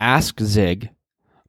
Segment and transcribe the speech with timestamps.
[0.00, 0.88] Ask Zig,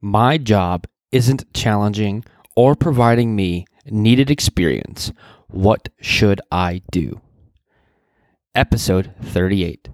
[0.02, 5.14] my job isn't challenging or providing me needed experience.
[5.48, 7.22] What should I do?
[8.54, 9.88] Episode 38.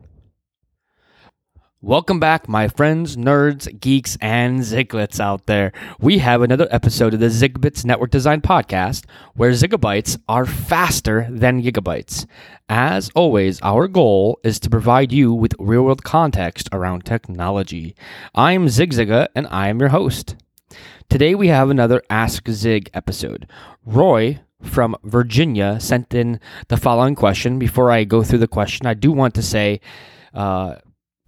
[1.83, 5.71] Welcome back, my friends, nerds, geeks, and Ziglets out there.
[5.99, 9.05] We have another episode of the Zigbits Network Design Podcast
[9.35, 12.25] where zigabytes are faster than gigabytes.
[12.67, 17.95] As always, our goal is to provide you with real world context around technology.
[18.33, 20.35] I'm Zig Zsiga, and I am your host.
[21.11, 23.47] Today we have another Ask Zig episode.
[23.85, 27.59] Roy from Virginia sent in the following question.
[27.59, 29.79] Before I go through the question, I do want to say,
[30.33, 30.77] uh,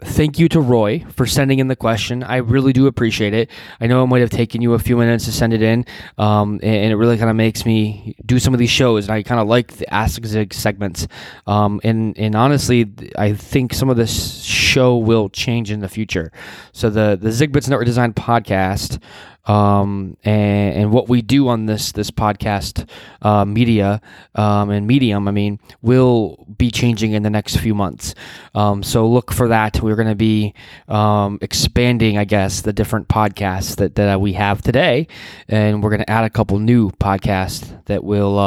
[0.02, 2.24] thank you to Roy for sending in the question.
[2.24, 3.50] I really do appreciate it.
[3.80, 5.86] I know it might have taken you a few minutes to send it in,
[6.18, 9.06] um, and, it really kind of makes me do some of these shows.
[9.06, 11.08] And I kind of like the Ask Zig segments.
[11.46, 16.32] Um, and and honestly, I think some of this show will change in the future.
[16.72, 19.02] So the the Zigbits Network Design podcast
[19.46, 22.88] um, and, and, what we do on this this podcast
[23.22, 24.02] uh, media
[24.36, 28.14] um, and medium, I mean, will be changing in the next few months.
[28.54, 29.82] Um, so look for that.
[29.82, 30.54] We're going to be
[30.88, 35.08] um, expanding, I guess, the different podcasts that that we have today,
[35.48, 38.38] and we're going to add a couple new podcasts that will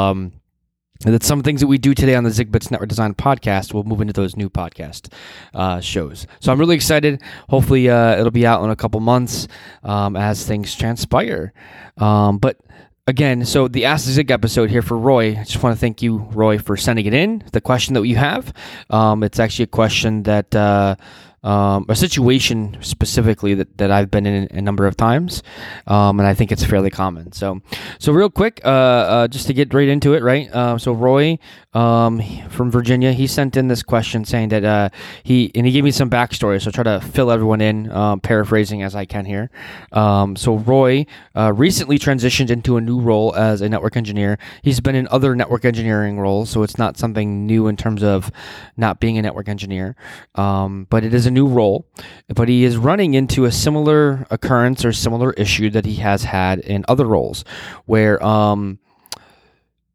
[1.05, 3.83] um, that some things that we do today on the Zigbits Network Design podcast will
[3.83, 5.11] move into those new podcast
[5.53, 6.27] uh, shows.
[6.39, 7.21] So I'm really excited.
[7.49, 9.47] Hopefully, uh, it'll be out in a couple months
[9.83, 11.53] um, as things transpire.
[11.97, 12.59] Um, but
[13.07, 15.37] again, so the Ask Zig episode here for Roy.
[15.37, 17.43] I just want to thank you, Roy, for sending it in.
[17.51, 18.53] The question that you have,
[18.89, 20.55] um, it's actually a question that.
[20.55, 20.95] Uh,
[21.43, 25.43] um, a situation specifically that, that I've been in a number of times,
[25.87, 27.31] um, and I think it's fairly common.
[27.31, 27.61] So,
[27.99, 30.49] so real quick, uh, uh, just to get right into it, right?
[30.51, 31.37] Uh, so Roy
[31.73, 34.89] um, from Virginia, he sent in this question saying that uh,
[35.23, 36.61] he and he gave me some backstory.
[36.61, 39.49] So I'll try to fill everyone in, um, paraphrasing as I can here.
[39.91, 41.05] Um, so Roy
[41.35, 44.37] uh, recently transitioned into a new role as a network engineer.
[44.61, 48.31] He's been in other network engineering roles, so it's not something new in terms of
[48.77, 49.95] not being a network engineer,
[50.35, 51.85] um, but it is a new role,
[52.27, 56.59] but he is running into a similar occurrence or similar issue that he has had
[56.59, 57.43] in other roles,
[57.85, 58.79] where um,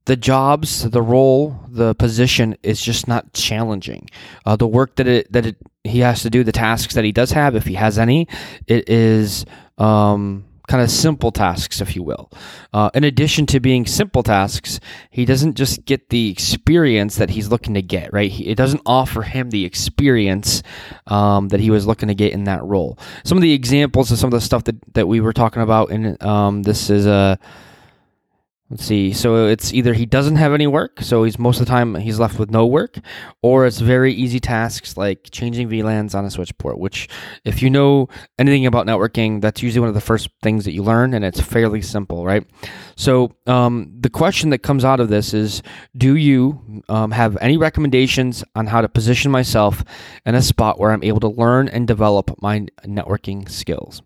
[0.05, 4.09] the jobs, the role, the position is just not challenging.
[4.45, 7.13] Uh, the work that it that it, he has to do, the tasks that he
[7.13, 8.27] does have, if he has any,
[8.67, 9.45] it is.
[9.79, 12.31] Um, kind of simple tasks, if you will.
[12.73, 14.79] Uh, in addition to being simple tasks,
[15.11, 18.31] he doesn't just get the experience that he's looking to get, right?
[18.31, 20.63] He, it doesn't offer him the experience
[21.07, 22.99] um, that he was looking to get in that role.
[23.25, 25.91] Some of the examples of some of the stuff that, that we were talking about,
[25.91, 27.11] and um, this is a.
[27.11, 27.37] Uh,
[28.71, 29.15] Let's see.
[29.15, 32.21] So it's either he doesn't have any work, so he's most of the time he's
[32.21, 32.99] left with no work,
[33.41, 37.09] or it's very easy tasks like changing VLANs on a switch port, which
[37.47, 40.83] if you know anything about networking, that's usually one of the first things that you
[40.83, 42.47] learn, and it's fairly simple, right?
[42.95, 45.63] So um, the question that comes out of this is,
[45.97, 49.83] do you um, have any recommendations on how to position myself
[50.27, 54.03] in a spot where I'm able to learn and develop my networking skills?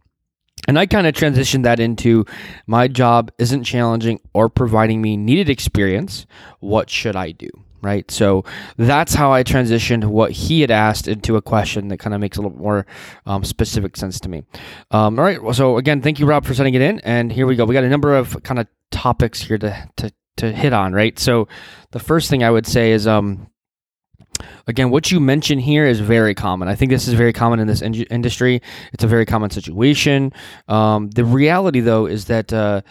[0.69, 2.25] And I kind of transitioned that into
[2.67, 6.27] my job isn't challenging or providing me needed experience.
[6.61, 7.49] What should I do?
[7.83, 8.09] Right.
[8.12, 8.45] So
[8.77, 12.37] that's how I transitioned what he had asked into a question that kind of makes
[12.37, 12.87] a little more
[13.27, 14.45] um, specific sense to me.
[14.93, 15.41] Um, all right.
[15.53, 17.00] So again, thank you, Rob, for sending it in.
[17.00, 17.65] And here we go.
[17.65, 20.93] We got a number of kind of topics here to, to, to hit on.
[20.93, 21.19] Right.
[21.19, 21.49] So
[21.91, 23.49] the first thing I would say is, um,
[24.66, 26.69] again, what you mention here is very common.
[26.69, 28.62] I think this is very common in this in- industry.
[28.92, 30.32] It's a very common situation.
[30.69, 32.82] Um, the reality, though, is that uh,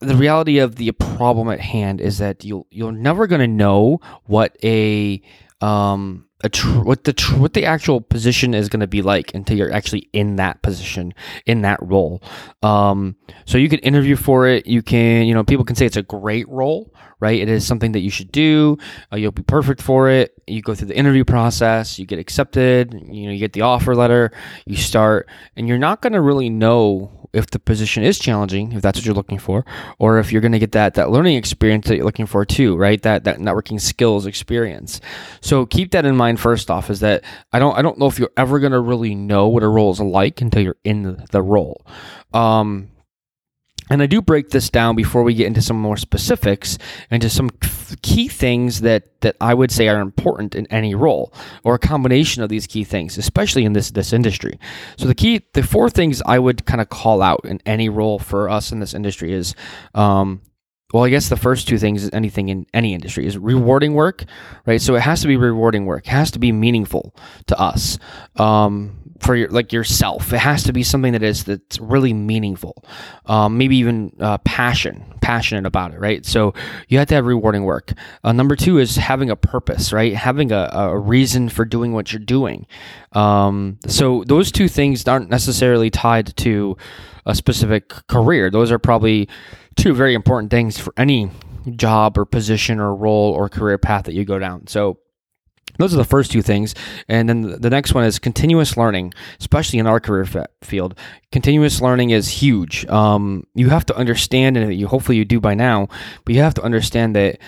[0.00, 4.00] the reality of the problem at hand is that you'll you're never going to know
[4.24, 5.22] what a
[5.60, 9.56] um, Tr- what the tr- what the actual position is going to be like until
[9.56, 11.14] you're actually in that position
[11.46, 12.20] in that role.
[12.62, 13.14] Um,
[13.44, 14.66] so you can interview for it.
[14.66, 17.40] You can you know people can say it's a great role, right?
[17.40, 18.76] It is something that you should do.
[19.12, 20.34] Uh, you'll be perfect for it.
[20.48, 21.98] You go through the interview process.
[21.98, 22.92] You get accepted.
[22.92, 24.32] You know you get the offer letter.
[24.66, 28.82] You start, and you're not going to really know if the position is challenging, if
[28.82, 29.64] that's what you're looking for,
[29.98, 32.76] or if you're going to get that that learning experience that you're looking for too,
[32.76, 33.00] right?
[33.02, 35.00] That that networking skills experience.
[35.40, 36.90] So keep that in mind first off.
[36.90, 39.62] Is that I don't I don't know if you're ever going to really know what
[39.62, 41.86] a role is like until you're in the role.
[42.34, 42.88] Um,
[43.92, 46.78] and I do break this down before we get into some more specifics
[47.10, 47.50] into some
[48.00, 52.42] key things that, that I would say are important in any role or a combination
[52.42, 54.58] of these key things, especially in this, this industry.
[54.96, 58.18] So the key, the four things I would kind of call out in any role
[58.18, 59.54] for us in this industry is,
[59.94, 60.40] um,
[60.92, 64.24] well, I guess the first two things is anything in any industry is rewarding work,
[64.66, 64.80] right?
[64.80, 66.06] So it has to be rewarding work.
[66.06, 67.14] It has to be meaningful
[67.46, 67.98] to us.
[68.36, 70.32] Um, for your like yourself.
[70.32, 72.84] It has to be something that is that's really meaningful,
[73.26, 76.26] um, maybe even uh, passion, passionate about it, right?
[76.26, 76.54] So
[76.88, 77.92] you have to have rewarding work.
[78.24, 80.14] Uh, number two is having a purpose, right?
[80.14, 82.66] Having a, a reason for doing what you're doing.
[83.12, 86.76] Um, so those two things aren't necessarily tied to
[87.26, 88.50] a specific career.
[88.50, 89.28] Those are probably
[89.76, 91.30] two very important things for any
[91.76, 94.66] job or position or role or career path that you go down.
[94.66, 94.98] So
[95.78, 96.74] those are the first two things.
[97.08, 100.98] And then the next one is continuous learning, especially in our career field.
[101.30, 102.86] Continuous learning is huge.
[102.86, 105.88] Um, you have to understand, and you hopefully you do by now,
[106.24, 107.38] but you have to understand that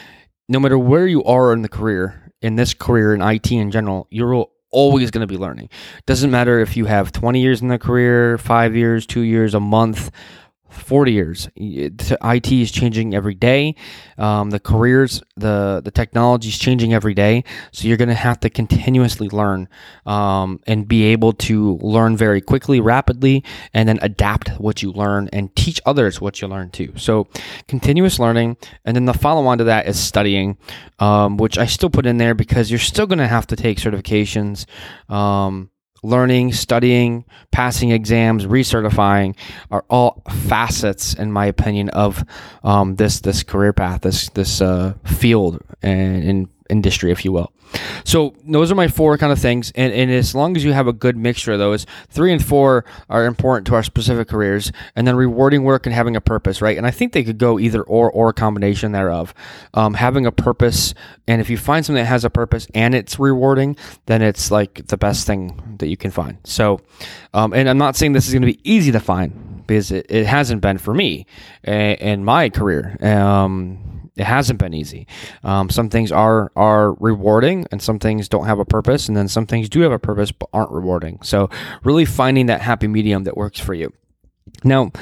[0.49, 4.07] no matter where you are in the career, in this career in IT in general,
[4.11, 5.69] you're always going to be learning.
[6.07, 9.61] Doesn't matter if you have 20 years in the career, five years, two years, a
[9.61, 10.11] month
[10.75, 11.49] 40 years.
[11.57, 13.75] IT is changing every day.
[14.19, 17.45] Um, the careers, the the technology is changing every day.
[17.73, 19.69] So you're going to have to continuously learn
[20.07, 25.29] um, and be able to learn very quickly, rapidly, and then adapt what you learn
[25.33, 26.93] and teach others what you learn too.
[26.97, 27.29] So
[27.69, 30.59] continuous learning, and then the follow on to that is studying,
[30.99, 33.79] um, which I still put in there because you're still going to have to take
[33.79, 34.67] certifications.
[35.11, 35.71] Um,
[36.05, 39.37] learning, studying, passing exams, recertifying
[39.71, 42.25] are all facets, in my opinion, of
[42.63, 47.53] um, this this career path, this this uh, field and in industry, if you will.
[48.05, 50.87] So those are my four kind of things, and, and as long as you have
[50.87, 55.07] a good mixture of those, three and four are important to our specific careers, and
[55.07, 56.77] then rewarding work and having a purpose, right?
[56.77, 59.35] And I think they could go either or or a combination thereof.
[59.75, 60.95] Um, having a purpose,
[61.27, 63.77] and if you find something that has a purpose and it's rewarding,
[64.07, 66.39] then it's like the best thing that you can find.
[66.45, 66.81] So,
[67.33, 70.07] um, and I'm not saying this is going to be easy to find because it,
[70.09, 71.27] it hasn't been for me
[71.65, 72.97] in my career.
[73.01, 75.07] Um, it hasn't been easy.
[75.43, 79.29] Um, some things are are rewarding, and some things don't have a purpose, and then
[79.29, 81.19] some things do have a purpose but aren't rewarding.
[81.23, 81.51] So,
[81.83, 83.93] really finding that happy medium that works for you.
[84.63, 84.93] Now,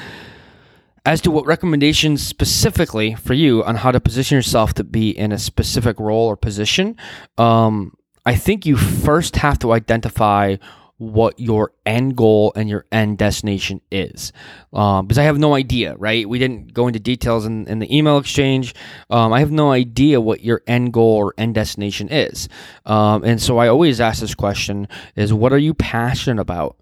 [1.05, 5.32] as to what recommendations specifically for you on how to position yourself to be in
[5.32, 6.97] a specific role or position,
[7.38, 7.94] um,
[8.25, 10.56] I think you first have to identify
[11.03, 14.33] what your end goal and your end destination is.
[14.73, 16.29] Um, because I have no idea, right?
[16.29, 18.75] We didn't go into details in, in the email exchange.
[19.11, 22.49] Um, I have no idea what your end goal or end destination is.
[22.87, 26.77] Um, and so I always ask this question is what are you passionate about?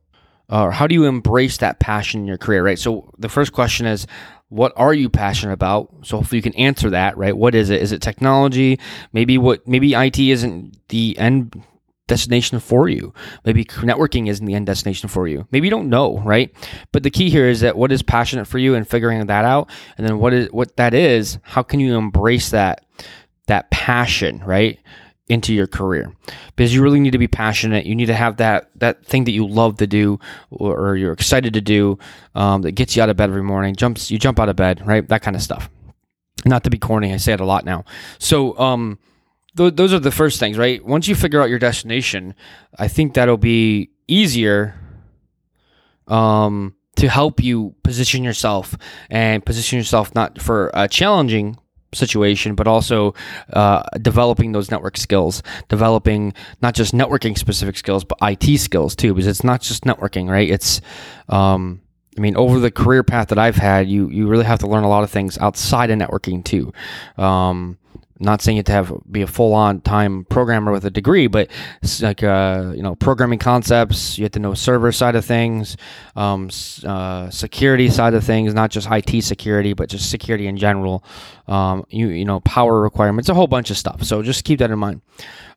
[0.51, 2.79] Or how do you embrace that passion in your career, right?
[2.79, 4.07] So the first question is,
[4.49, 7.81] what are you passionate about so hopefully you can answer that right what is it
[7.81, 8.81] is it technology
[9.13, 11.55] maybe what maybe it isn't the end
[12.11, 13.15] destination for you.
[13.47, 15.47] Maybe networking isn't the end destination for you.
[15.51, 16.53] Maybe you don't know, right?
[16.93, 19.71] But the key here is that what is passionate for you and figuring that out,
[19.97, 21.39] and then what is what that is.
[21.43, 22.85] How can you embrace that
[23.47, 24.79] that passion, right?
[25.29, 26.12] into your career
[26.57, 29.31] because you really need to be passionate you need to have that that thing that
[29.31, 30.19] you love to do
[30.51, 31.97] or, you're excited to do
[32.35, 34.85] um, that gets you out of bed every morning jumps you jump out of bed
[34.85, 35.71] right that kind of stuff
[36.45, 37.85] not to be corny i say it a lot now
[38.19, 38.99] so um
[39.56, 40.85] th- those are the first things, right?
[40.85, 42.35] Once you figure out your destination,
[42.79, 44.75] I think that'll be easier
[46.06, 48.76] um, to help you position yourself
[49.08, 51.56] and position yourself not for a challenging
[51.94, 53.14] situation, but also
[53.52, 59.14] uh, developing those network skills, developing not just networking specific skills, but IT skills too,
[59.14, 60.49] because it's not just networking, right?
[60.50, 60.81] It's,
[61.29, 61.81] um,
[62.17, 64.85] I mean, over the career path that I've had, you you really have to learn
[64.85, 66.73] a lot of things outside of networking too.
[67.16, 67.78] Um,
[68.21, 71.27] not saying you have to have be a full on time programmer with a degree,
[71.27, 71.50] but
[71.83, 74.19] it's like uh, you know programming concepts.
[74.19, 75.77] You have to know server side of things,
[76.17, 76.50] um,
[76.85, 81.05] uh, security side of things, not just IT security, but just security in general.
[81.49, 84.05] Um, you you know power requirements, a whole bunch of stuff.
[84.05, 85.03] So just keep that in mind.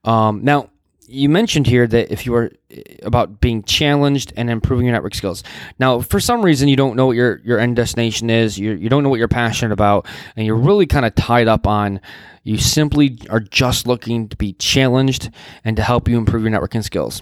[0.06, 0.70] Um, now
[1.14, 5.16] you mentioned here that if you are eh, about being challenged and improving your network
[5.16, 5.44] skills.
[5.80, 8.90] Now, for some reason, you don't know what your, your end destination is, you, you
[8.90, 12.02] don't know what you're passionate about, and you're really kind of tied up on
[12.44, 15.30] you simply are just looking to be challenged
[15.64, 17.22] and to help you improve your networking skills.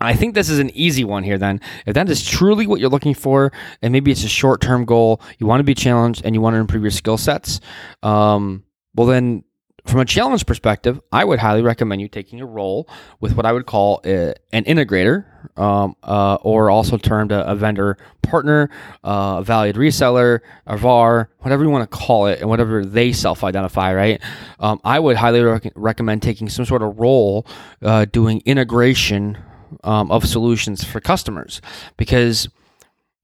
[0.00, 1.60] I think this is an easy one here then.
[1.86, 3.52] If that is truly what you're looking for,
[3.82, 6.54] and maybe it's a short term goal, you want to be challenged and you want
[6.54, 7.60] to improve your skill sets,
[8.02, 8.64] um,
[8.94, 9.44] well, then
[9.84, 12.88] from a challenge perspective, I would highly recommend you taking a role
[13.20, 15.24] with what I would call a, an integrator,
[15.58, 18.70] um, uh, or also termed a, a vendor partner,
[19.02, 23.12] uh, a valued reseller, a VAR, whatever you want to call it, and whatever they
[23.12, 24.22] self identify, right?
[24.60, 27.46] Um, I would highly rec- recommend taking some sort of role
[27.82, 29.36] uh, doing integration
[29.82, 31.60] um, of solutions for customers
[31.96, 32.48] because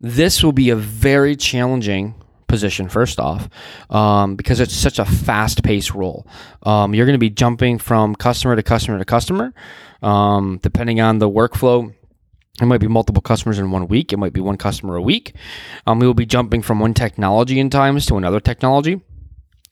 [0.01, 2.15] this will be a very challenging
[2.49, 3.49] position first off
[3.91, 6.27] um, because it's such a fast paced role.
[6.65, 9.55] Um, you're going to be jumping from customer to customer to customer,
[10.03, 11.95] um, depending on the workflow.
[12.61, 14.13] It might be multiple customers in one week.
[14.13, 15.35] It might be one customer a week.
[15.87, 19.01] Um, we will be jumping from one technology in times to another technology.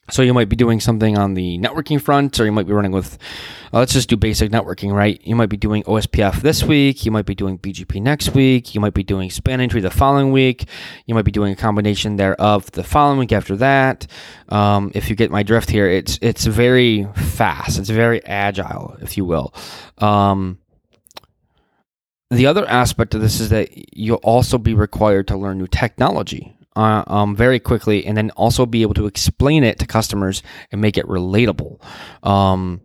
[0.09, 2.93] So you might be doing something on the networking front, or you might be running
[2.93, 3.17] with,
[3.73, 5.19] uh, let's just do basic networking, right?
[5.25, 7.05] You might be doing OSPF this week.
[7.05, 8.73] You might be doing BGP next week.
[8.73, 10.65] You might be doing spanning tree the following week.
[11.07, 14.07] You might be doing a combination thereof the following week after that.
[14.47, 17.77] Um, if you get my drift here, it's it's very fast.
[17.77, 19.53] It's very agile, if you will.
[19.97, 20.59] Um,
[22.29, 26.56] the other aspect of this is that you'll also be required to learn new technology
[26.77, 30.79] uh, um, very quickly and then also be able to explain it to customers and
[30.79, 31.81] make it relatable.
[32.23, 32.81] Um,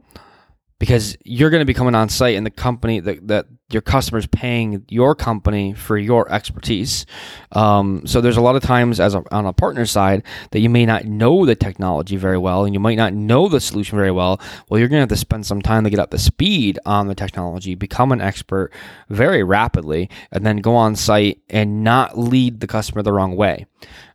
[0.82, 4.26] because you're going to be coming on site and the company that, that your customers
[4.26, 7.06] paying your company for your expertise.
[7.52, 10.68] Um, so there's a lot of times as a, on a partner side that you
[10.68, 14.10] may not know the technology very well and you might not know the solution very
[14.10, 14.40] well.
[14.68, 17.06] Well, you're going to have to spend some time to get up to speed on
[17.06, 18.72] the technology, become an expert
[19.08, 23.66] very rapidly, and then go on site and not lead the customer the wrong way.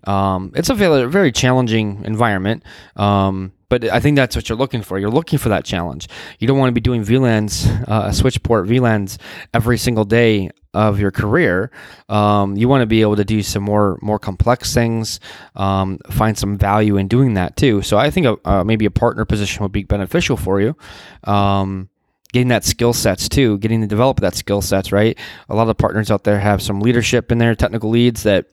[0.03, 2.63] Um, it's a very, very challenging environment.
[2.97, 4.97] Um, but I think that's what you're looking for.
[4.97, 6.07] You're looking for that challenge.
[6.39, 9.17] You don't want to be doing VLANs, uh, switch port VLANs
[9.53, 11.71] every single day of your career.
[12.07, 15.19] Um, you want to be able to do some more more complex things,
[15.55, 17.81] um, find some value in doing that too.
[17.81, 20.75] So I think a, uh, maybe a partner position would be beneficial for you.
[21.23, 21.89] Um,
[22.33, 25.17] getting that skill sets too, getting to develop that skill sets, right?
[25.49, 28.45] A lot of partners out there have some leadership in their technical leads that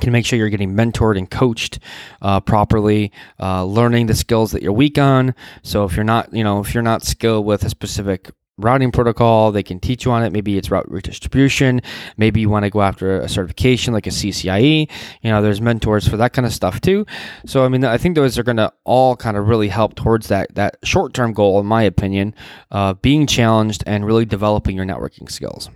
[0.00, 1.80] can make sure you're getting mentored and coached
[2.22, 5.34] uh, properly, uh, learning the skills that you're weak on.
[5.62, 8.30] So if you're not, you know, if you're not skilled with a specific
[8.60, 10.32] routing protocol, they can teach you on it.
[10.32, 11.80] Maybe it's route redistribution.
[12.16, 14.90] Maybe you want to go after a certification like a CCIE.
[15.22, 17.06] You know, there's mentors for that kind of stuff too.
[17.46, 20.28] So I mean, I think those are going to all kind of really help towards
[20.28, 22.34] that that short term goal, in my opinion,
[22.70, 25.70] uh, being challenged and really developing your networking skills.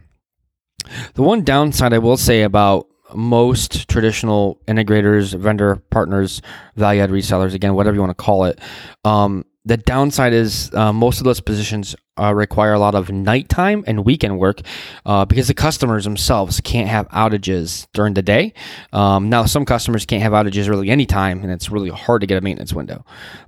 [1.15, 6.43] The one downside I will say about most traditional integrators, vendor partners,
[6.77, 8.61] value add resellers, again, whatever you want to call it.
[9.05, 13.83] Um, the downside is uh, most of those positions uh, require a lot of nighttime
[13.87, 14.61] and weekend work
[15.07, 18.53] uh, because the customers themselves can't have outages during the day.
[18.93, 22.37] Um, now, some customers can't have outages really anytime, and it's really hard to get
[22.37, 23.05] a maintenance window.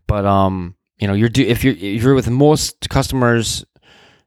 [0.06, 3.64] But um, you know, you're do if you're if you're with most customers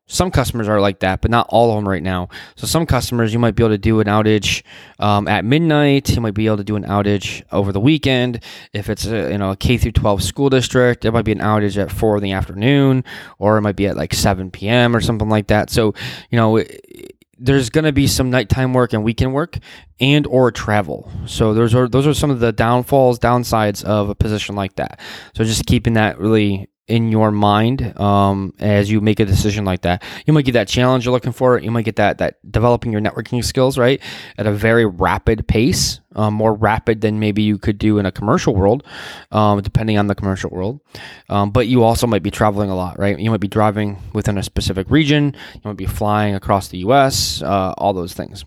[0.10, 2.30] some customers are like that, but not all of them right now.
[2.56, 4.64] So some customers you might be able to do an outage
[4.98, 6.10] um, at midnight.
[6.10, 8.44] You might be able to do an outage over the weekend.
[8.74, 11.40] If it's a you know a K through 12 school district, it might be an
[11.40, 13.04] outage at four in the afternoon,
[13.38, 14.96] or it might be at like 7 p.m.
[14.96, 15.70] or something like that.
[15.70, 15.94] So
[16.30, 16.64] you know.
[17.42, 19.60] there's going to be some nighttime work and weekend work
[20.02, 21.10] and or travel.
[21.26, 25.00] So those are those are some of the downfalls, downsides of a position like that.
[25.36, 29.82] So just keeping that really in your mind um, as you make a decision like
[29.82, 30.04] that.
[30.26, 31.58] You might get that challenge you're looking for.
[31.60, 34.02] You might get that that developing your networking skills right
[34.38, 38.12] at a very rapid pace, um, more rapid than maybe you could do in a
[38.12, 38.84] commercial world,
[39.32, 40.80] um, depending on the commercial world.
[41.30, 43.18] Um, but you also might be traveling a lot, right?
[43.20, 45.36] You might be driving within a specific region.
[45.54, 47.42] You might be flying across the U.S.
[47.42, 48.44] Uh, all those things.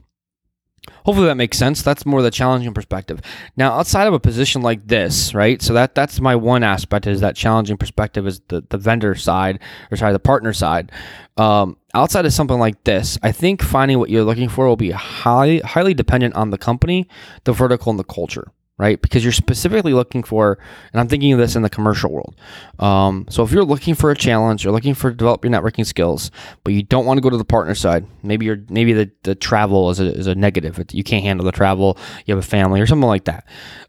[1.04, 1.82] Hopefully that makes sense.
[1.82, 3.20] That's more the challenging perspective.
[3.56, 5.60] Now, outside of a position like this, right?
[5.60, 9.60] So that that's my one aspect is that challenging perspective is the the vendor side
[9.90, 10.92] or sorry, the partner side.
[11.36, 14.90] Um, outside of something like this, I think finding what you're looking for will be
[14.90, 17.08] highly highly dependent on the company,
[17.44, 19.00] the vertical, and the culture right?
[19.00, 20.58] Because you're specifically looking for,
[20.92, 22.34] and I'm thinking of this in the commercial world.
[22.78, 26.30] Um, so if you're looking for a challenge, you're looking for develop your networking skills,
[26.64, 28.06] but you don't want to go to the partner side.
[28.22, 30.82] Maybe you're maybe the, the travel is a, is a negative.
[30.92, 31.98] You can't handle the travel.
[32.26, 33.46] You have a family or something like that.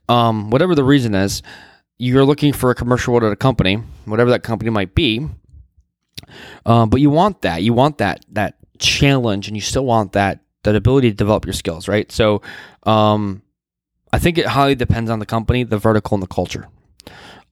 [0.09, 1.41] Um, whatever the reason is,
[1.97, 5.27] you're looking for a commercial world at a company, whatever that company might be.
[6.65, 7.63] Uh, but you want that.
[7.63, 11.53] You want that that challenge, and you still want that that ability to develop your
[11.53, 12.11] skills, right?
[12.11, 12.41] So,
[12.83, 13.41] um,
[14.13, 16.69] I think it highly depends on the company, the vertical, and the culture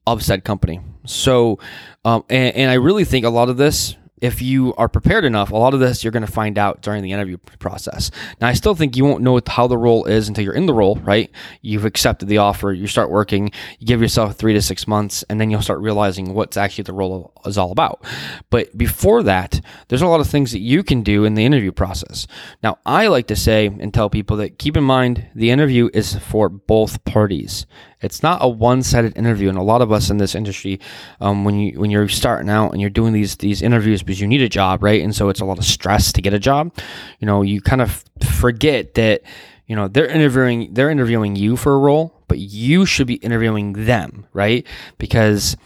[0.06, 0.80] of said company.
[1.04, 1.58] So,
[2.04, 5.50] um, and, and I really think a lot of this if you are prepared enough,
[5.50, 8.12] a lot of this you're going to find out during the interview process.
[8.40, 10.72] Now, I still think you won't know how the role is until you're in the
[10.72, 11.28] role, right?
[11.60, 13.50] You've accepted the offer, you start working,
[13.80, 16.92] you give yourself three to six months, and then you'll start realizing what's actually the
[16.92, 18.04] role is all about.
[18.50, 21.72] But before that, there's a lot of things that you can do in the interview
[21.72, 22.26] process.
[22.62, 26.16] Now, I like to say and tell people that keep in mind the interview is
[26.16, 27.66] for both parties.
[28.00, 30.80] It's not a one-sided interview, and a lot of us in this industry,
[31.20, 34.26] um, when you when you're starting out and you're doing these these interviews because you
[34.26, 35.02] need a job, right?
[35.02, 36.76] And so it's a lot of stress to get a job.
[37.20, 39.22] You know, you kind of forget that
[39.66, 43.72] you know they're interviewing they're interviewing you for a role but you should be interviewing
[43.72, 44.66] them right
[44.98, 45.56] because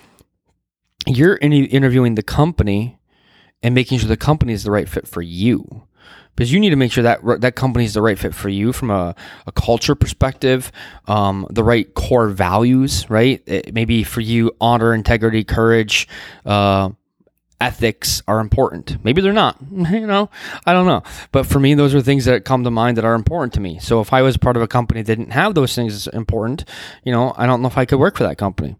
[1.07, 2.99] you're in- interviewing the company
[3.63, 5.87] and making sure the company is the right fit for you
[6.37, 8.73] because you need to make sure that that company is the right fit for you
[8.73, 9.15] from a,
[9.47, 10.71] a culture perspective,
[11.07, 13.43] um, the right core values, right?
[13.47, 16.07] It, maybe for you, honor, integrity, courage,
[16.45, 16.91] uh,
[17.59, 19.03] ethics are important.
[19.03, 19.57] Maybe they're not.
[19.97, 20.29] You know,
[20.67, 21.03] I don't know.
[21.33, 23.79] But for me, those are things that come to mind that are important to me.
[23.79, 26.65] So if I was part of a company that didn't have those things important,
[27.03, 28.77] you know, I don't know if I could work for that company.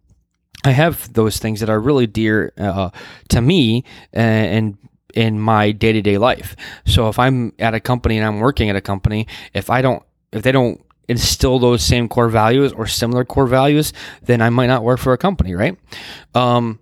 [0.67, 2.91] I have those things that are really dear uh,
[3.29, 4.77] to me and,
[5.15, 6.57] in my day to day life.
[6.85, 10.03] So if I'm at a company and I'm working at a company, if I don't,
[10.33, 13.93] if they don't instill those same core values or similar core values,
[14.23, 15.79] then I might not work for a company, right?
[16.35, 16.81] Um,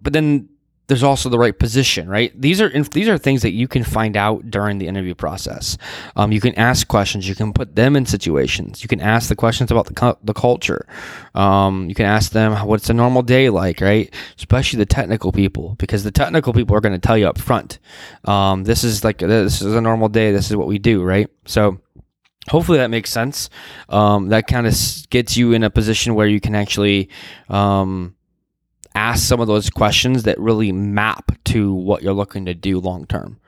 [0.00, 0.48] but then
[0.86, 2.38] there's also the right position, right?
[2.38, 5.78] These are these are things that you can find out during the interview process.
[6.16, 7.28] Um, you can ask questions.
[7.28, 8.82] You can put them in situations.
[8.82, 10.86] You can ask the questions about the the culture.
[11.34, 14.12] Um, you can ask them what's a normal day like, right?
[14.36, 17.78] Especially the technical people, because the technical people are going to tell you up front.
[18.24, 20.32] Um, this is like this is a normal day.
[20.32, 21.28] This is what we do, right?
[21.46, 21.80] So
[22.48, 23.48] hopefully that makes sense.
[23.88, 24.74] Um, that kind of
[25.10, 27.08] gets you in a position where you can actually
[27.48, 28.14] um,
[28.94, 33.06] ask some of those questions that really map to what you're looking to do long
[33.06, 33.40] term.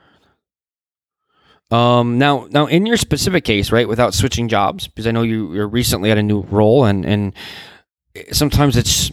[1.69, 5.53] Um, now, now in your specific case, right, without switching jobs, because I know you,
[5.53, 7.33] you're recently at a new role, and and
[8.31, 9.11] sometimes it's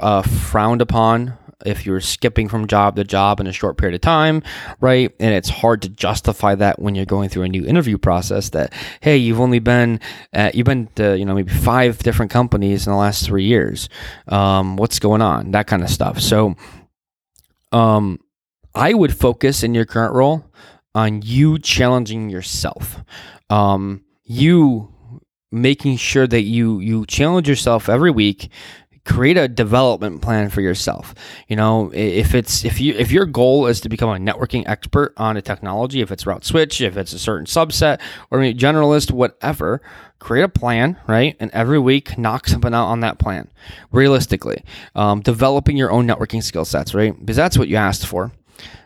[0.00, 4.00] uh, frowned upon if you're skipping from job to job in a short period of
[4.00, 4.42] time,
[4.80, 5.14] right?
[5.20, 8.72] And it's hard to justify that when you're going through a new interview process that,
[9.00, 10.00] hey, you've only been,
[10.32, 13.88] at, you've been to, you know, maybe five different companies in the last three years.
[14.28, 15.52] Um, what's going on?
[15.52, 16.20] That kind of stuff.
[16.20, 16.56] So,
[17.72, 18.18] um,
[18.74, 20.44] I would focus in your current role
[20.94, 23.02] on you challenging yourself.
[23.50, 24.88] Um, you
[25.50, 28.50] making sure that you you challenge yourself every week
[29.04, 31.14] create a development plan for yourself.
[31.48, 35.12] You know if it's if you if your goal is to become a networking expert
[35.16, 39.10] on a technology if it's route switch if it's a certain subset or a generalist
[39.10, 39.82] whatever
[40.18, 41.36] create a plan right?
[41.40, 43.50] And every week knock something out on that plan
[43.90, 44.62] realistically.
[44.94, 47.18] Um, developing your own networking skill sets right?
[47.18, 48.30] Because that's what you asked for.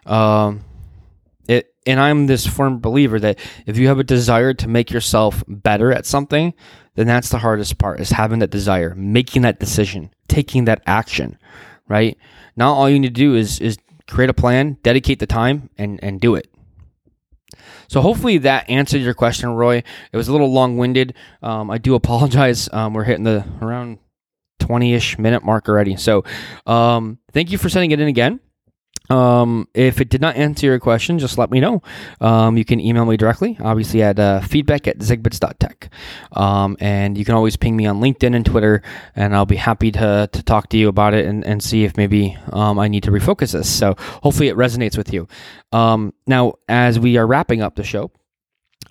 [0.06, 0.64] Um,
[1.48, 5.44] it, and I'm this firm believer that if you have a desire to make yourself
[5.46, 6.54] better at something,
[6.94, 11.38] then that's the hardest part is having that desire, making that decision, taking that action,
[11.88, 12.16] right?
[12.56, 13.78] Now all you need to do is is
[14.08, 16.48] create a plan, dedicate the time and and do it.
[17.88, 19.82] So hopefully that answered your question, Roy.
[20.12, 21.14] It was a little long-winded.
[21.42, 22.68] Um, I do apologize.
[22.72, 23.98] Um, we're hitting the around
[24.60, 25.96] 20-ish minute mark already.
[25.96, 26.24] So
[26.66, 28.40] um, thank you for sending it in again.
[29.10, 31.82] Um, if it did not answer your question, just let me know.
[32.20, 35.90] Um, you can email me directly, obviously at uh, feedback at zigbits.tech.
[36.32, 38.82] Um, and you can always ping me on LinkedIn and Twitter,
[39.14, 41.96] and I'll be happy to, to talk to you about it and, and see if
[41.96, 43.68] maybe um, I need to refocus this.
[43.68, 45.28] So hopefully it resonates with you.
[45.72, 48.10] Um, now, as we are wrapping up the show,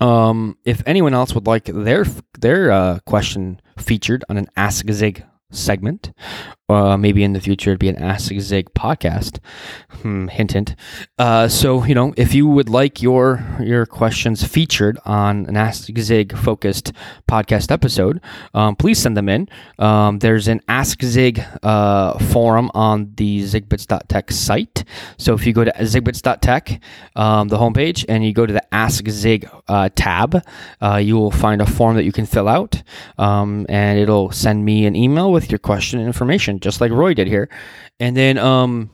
[0.00, 2.04] um, if anyone else would like their
[2.38, 6.12] their uh, question featured on an Ask Zig segment.
[6.68, 9.38] Uh, maybe in the future it'd be an Ask Zig podcast.
[10.02, 10.74] Hmm, hint, hint.
[11.16, 15.88] Uh, so you know, if you would like your your questions featured on an Ask
[15.98, 16.92] Zig focused
[17.28, 18.20] podcast episode,
[18.52, 19.48] um, please send them in.
[19.78, 24.82] Um, there's an Ask Zig uh, forum on the zigbits.tech site.
[25.18, 26.80] So if you go to zigbits.tech,
[27.14, 30.42] um, the homepage, and you go to the Ask Zig uh, tab,
[30.82, 32.82] uh, you will find a form that you can fill out,
[33.18, 37.14] um, and it'll send me an email with your question and information, just like Roy
[37.14, 37.48] did here.
[38.00, 38.90] And then um,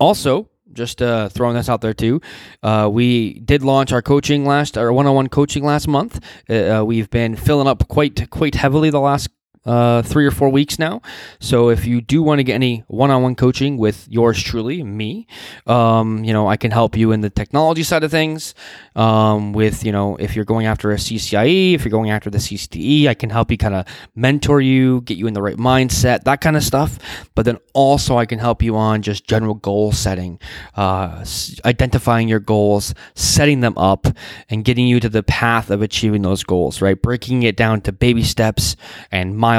[0.00, 2.20] also, just uh, throwing this out there too.
[2.62, 6.20] Uh, we did launch our coaching last, our one-on-one coaching last month.
[6.48, 9.28] Uh, we've been filling up quite quite heavily the last
[9.68, 11.02] uh, three or four weeks now.
[11.40, 15.26] So if you do want to get any one-on-one coaching with yours truly, me,
[15.66, 18.54] um, you know, I can help you in the technology side of things.
[18.96, 22.38] Um, with you know, if you're going after a CCIE, if you're going after the
[22.38, 26.24] CCDE, I can help you kind of mentor you, get you in the right mindset,
[26.24, 26.98] that kind of stuff.
[27.34, 30.40] But then also I can help you on just general goal setting,
[30.76, 31.24] uh,
[31.64, 34.06] identifying your goals, setting them up,
[34.48, 36.80] and getting you to the path of achieving those goals.
[36.80, 38.76] Right, breaking it down to baby steps
[39.12, 39.57] and milestones,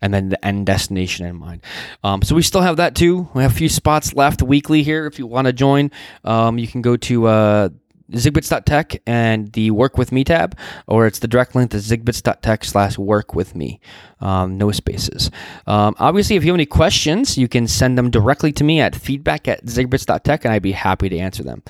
[0.00, 1.62] and then the end destination in mind.
[2.02, 3.28] Um, so we still have that too.
[3.34, 5.06] We have a few spots left weekly here.
[5.06, 5.90] If you want to join,
[6.24, 7.68] um, you can go to uh,
[8.12, 12.98] zigbits.tech and the work with me tab, or it's the direct link to zigbits.tech slash
[12.98, 13.80] work with me.
[14.20, 15.30] Um, no spaces.
[15.66, 18.94] Um, obviously, if you have any questions, you can send them directly to me at
[18.94, 21.62] feedback at zigbits.tech and I'd be happy to answer them.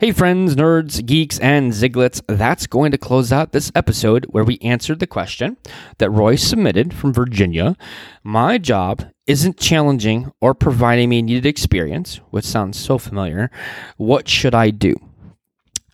[0.00, 4.58] Hey, friends, nerds, geeks, and ziglets, that's going to close out this episode where we
[4.58, 5.56] answered the question
[5.98, 7.76] that Roy submitted from Virginia.
[8.24, 13.52] My job isn't challenging or providing me needed experience, which sounds so familiar.
[13.96, 14.96] What should I do?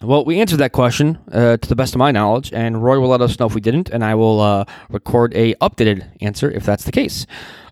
[0.00, 3.10] Well, we answered that question uh, to the best of my knowledge, and Roy will
[3.10, 6.64] let us know if we didn't, and I will uh, record a updated answer if
[6.64, 7.26] that's the case.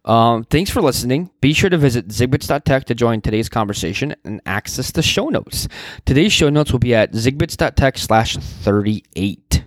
[0.05, 1.31] Um, thanks for listening.
[1.41, 5.69] Be sure to visit zigbits.tech to join today's conversation and access the show notes.
[6.07, 9.65] Today's show notes will be at zigbits.tech slash 38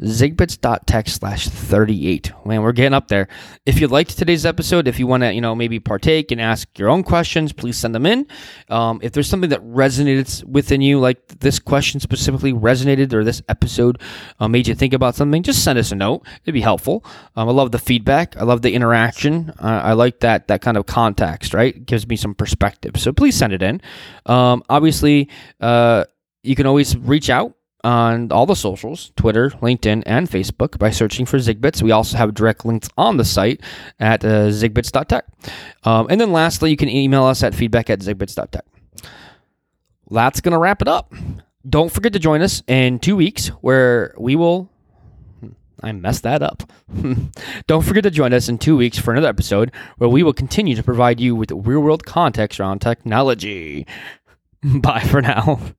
[0.00, 3.28] zigbits.tech slash 38 man we're getting up there.
[3.66, 6.78] If you liked today's episode if you want to you know maybe partake and ask
[6.78, 8.26] your own questions please send them in.
[8.68, 13.42] Um, if there's something that resonates within you like this question specifically resonated or this
[13.48, 14.00] episode
[14.38, 16.24] uh, made you think about something just send us a note.
[16.44, 17.04] It'd be helpful.
[17.34, 18.36] Um, i love the feedback.
[18.36, 19.50] I love the interaction.
[19.58, 21.74] Uh, i like that that kind of context right?
[21.74, 23.00] It gives me some perspective.
[23.00, 23.80] So please send it in.
[24.26, 25.28] Um, obviously
[25.60, 26.04] uh,
[26.44, 31.26] you can always reach out on all the socials Twitter, LinkedIn, and Facebook by searching
[31.26, 31.82] for Zigbits.
[31.82, 33.60] We also have direct links on the site
[34.00, 35.24] at uh, zigbits.tech.
[35.84, 38.64] Um, and then lastly, you can email us at feedback at zigbits.tech.
[40.10, 41.12] That's going to wrap it up.
[41.68, 44.70] Don't forget to join us in two weeks where we will.
[45.40, 45.48] Hmm,
[45.82, 46.70] I messed that up.
[47.66, 50.74] Don't forget to join us in two weeks for another episode where we will continue
[50.76, 53.86] to provide you with real world context around technology.
[54.62, 55.74] Bye for now.